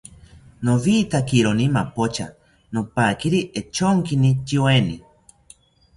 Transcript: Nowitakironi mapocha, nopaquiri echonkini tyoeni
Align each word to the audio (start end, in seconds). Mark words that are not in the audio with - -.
Nowitakironi 0.67 1.65
mapocha, 1.75 2.27
nopaquiri 2.73 3.39
echonkini 3.61 4.31
tyoeni 4.47 4.97